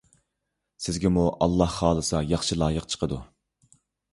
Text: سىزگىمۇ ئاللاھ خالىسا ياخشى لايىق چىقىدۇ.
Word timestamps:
سىزگىمۇ 0.85 1.25
ئاللاھ 1.47 1.75
خالىسا 1.75 2.25
ياخشى 2.33 2.59
لايىق 2.63 2.89
چىقىدۇ. 2.95 3.21